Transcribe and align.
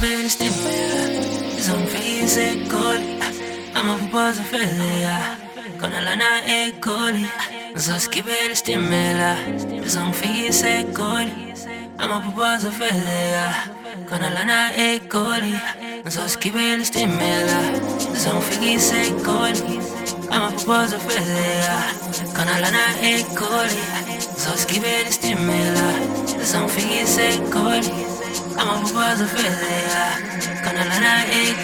skriver 0.00 0.22
det 0.22 0.30
stimmer 0.30 1.22
Som 1.58 1.86
fise 1.86 2.68
koli 2.70 3.22
Ama 3.74 3.98
puposa 3.98 4.42
fedea 4.42 5.16
Con 5.80 5.90
la. 5.90 6.00
Lana 6.00 6.30
e 6.46 6.72
coli 6.80 7.26
Så 7.76 7.98
skriver 7.98 8.48
det 8.48 8.58
stimmer 8.58 9.36
Som 9.86 10.14
fise 10.14 10.86
koli 10.94 11.54
Ama 11.98 12.20
puposa 12.20 12.70
fedea 12.70 13.54
Con 14.08 14.18
la. 14.20 14.28
Lana 14.28 14.70
e 14.76 14.98
coli 15.08 15.58
Så 16.08 16.28
skriver 16.28 16.76
det 16.76 16.86
stimmer 16.86 17.48
Som 18.14 18.42
fise 18.42 19.00
koli 19.24 19.80
Ama 20.30 20.50
puposa 20.50 20.98
fedea 20.98 21.80
Con 22.34 22.46
la 22.46 22.60
lana 22.60 22.86
e 23.02 23.24
coli 23.36 23.82
Så 24.36 24.50
skriver 24.56 25.04
det 25.06 25.14
stimmer 25.14 25.76
Som 26.44 26.68
fise 26.68 27.40
koli 27.52 28.09
I'm 28.09 28.09
a 28.60 28.78
buzzer 28.80 29.26
for 29.26 29.42
the 29.42 30.60
Con 30.62 30.74
la 30.74 30.84
lana 30.84 31.24
e 31.24 31.54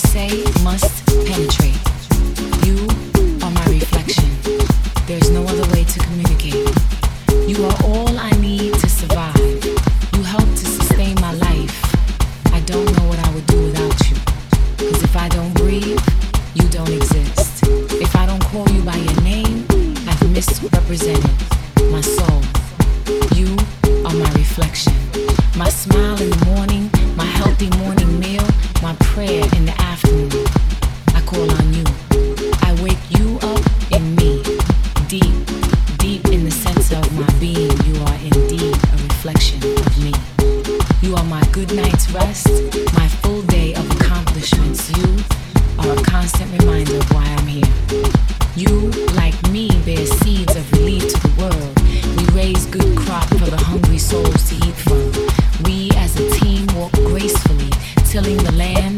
say 0.00 0.44
must 0.62 0.89
killing 58.22 58.36
the 58.36 58.52
land. 58.52 58.89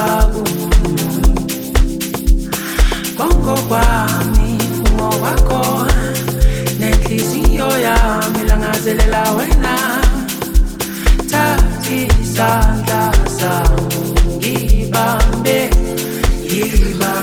kwabo 0.00 0.44
kwami 3.68 4.58
fumo 4.76 5.08
wako. 5.22 5.86
Nenhliziyo 6.80 7.68
yami 7.86 8.42
wena. 9.36 9.76
Thathi 11.30 12.08
isandla 12.22 13.12
sami 13.38 14.00
ngibambe 14.36 15.58
yibambe 16.50 17.19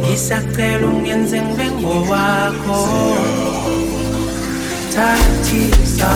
ngisacela 0.00 0.86
ungenze 0.86 1.36
ngibe 1.42 1.66
ngowakho 1.70 2.80
thathisa 4.94 6.10